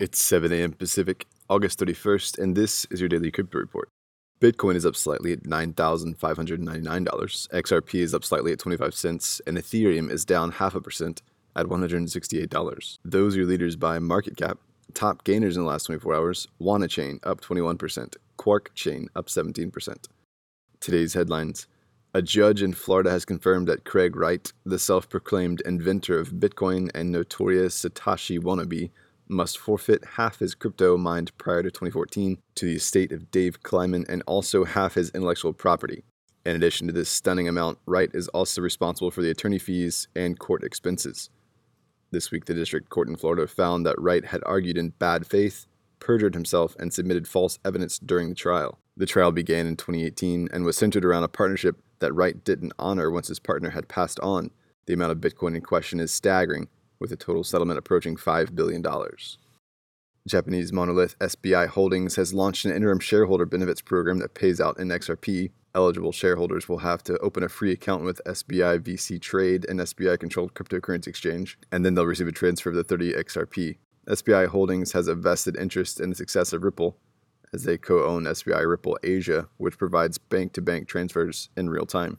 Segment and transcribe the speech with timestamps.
[0.00, 0.72] It's 7 a.m.
[0.72, 3.90] Pacific, August 31st, and this is your daily crypto report.
[4.40, 6.16] Bitcoin is up slightly at $9,599,
[7.04, 11.20] XRP is up slightly at 25 cents, and Ethereum is down half a percent
[11.54, 12.98] at $168.
[13.04, 14.56] Those are your leaders by market cap.
[14.94, 20.06] Top gainers in the last 24 hours Wanachain up 21%, Quarkchain up 17%.
[20.80, 21.66] Today's headlines
[22.14, 26.90] A judge in Florida has confirmed that Craig Wright, the self proclaimed inventor of Bitcoin
[26.94, 28.88] and notorious Satoshi wannabe,
[29.30, 34.04] must forfeit half his crypto mined prior to 2014 to the estate of Dave Kleiman
[34.08, 36.04] and also half his intellectual property.
[36.44, 40.38] In addition to this stunning amount, Wright is also responsible for the attorney fees and
[40.38, 41.30] court expenses.
[42.10, 45.66] This week, the district court in Florida found that Wright had argued in bad faith,
[46.00, 48.78] perjured himself, and submitted false evidence during the trial.
[48.96, 53.10] The trial began in 2018 and was centered around a partnership that Wright didn't honor
[53.10, 54.50] once his partner had passed on.
[54.86, 56.68] The amount of Bitcoin in question is staggering,
[57.00, 58.84] with a total settlement approaching $5 billion.
[60.28, 64.88] Japanese monolith SBI Holdings has launched an interim shareholder benefits program that pays out in
[64.88, 65.50] XRP.
[65.74, 70.18] Eligible shareholders will have to open a free account with SBI VC Trade, an SBI
[70.20, 73.78] controlled cryptocurrency exchange, and then they'll receive a transfer of the 30 XRP.
[74.08, 76.96] SBI Holdings has a vested interest in the success of Ripple,
[77.52, 81.86] as they co own SBI Ripple Asia, which provides bank to bank transfers in real
[81.86, 82.18] time.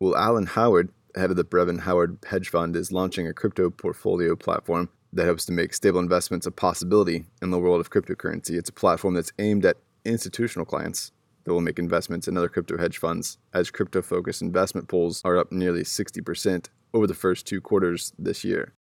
[0.00, 4.36] Will Alan Howard, head of the Brevan Howard hedge fund, is launching a crypto portfolio
[4.36, 8.50] platform that hopes to make stable investments a possibility in the world of cryptocurrency.
[8.50, 11.12] It's a platform that's aimed at institutional clients
[11.44, 15.38] that will make investments in other crypto hedge funds, as crypto focused investment pools are
[15.38, 18.74] up nearly 60% over the first two quarters this year.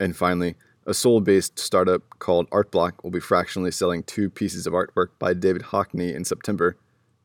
[0.00, 0.54] And finally,
[0.86, 5.34] a Seoul based startup called Artbloc will be fractionally selling two pieces of artwork by
[5.34, 6.76] David Hockney in September,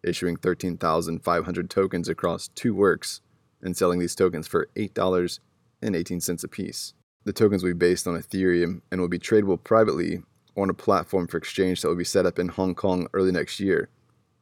[0.04, 3.22] issuing 13,500 tokens across two works
[3.62, 6.94] and selling these tokens for $8.18 a piece.
[7.26, 10.22] The tokens will be based on Ethereum and will be tradable privately
[10.56, 13.60] on a platform for exchange that will be set up in Hong Kong early next
[13.60, 13.90] year.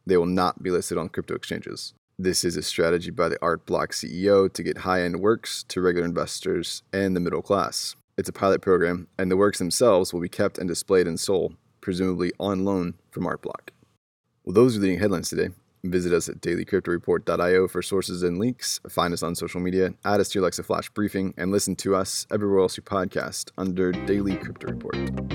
[0.06, 1.94] They will not be listed on crypto exchanges.
[2.18, 6.06] This is a strategy by the Artbloc CEO to get high end works to regular
[6.06, 7.94] investors and the middle class.
[8.16, 11.52] It's a pilot program, and the works themselves will be kept and displayed in Seoul,
[11.82, 13.68] presumably on loan from Artbloc.
[14.44, 15.50] Well, those are the headlines today.
[15.90, 18.80] Visit us at dailycryptoreport.io for sources and links.
[18.88, 21.94] Find us on social media, add us to your Alexa Flash briefing, and listen to
[21.94, 25.25] us everywhere else you podcast under Daily Crypto Report.